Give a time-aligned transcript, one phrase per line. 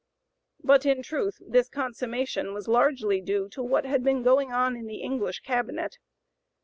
[0.63, 4.87] But, in truth, this consummation was largely due to what had been going on in
[4.87, 5.99] the English Cabinet.